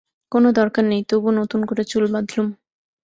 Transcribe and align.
কোনো 0.31 0.49
দরকার 0.51 0.83
নেই, 0.85 1.01
তবু 1.09 1.29
নতুন 1.39 1.61
করে 1.65 1.83
চুল 1.83 2.03
বাঁধলুম। 2.13 2.47